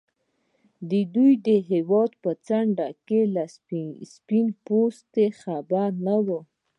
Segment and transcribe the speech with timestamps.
[1.15, 3.43] دوی د هېواد په دې څنډه کې له
[4.15, 6.39] سپين پوستو خبر نه وو.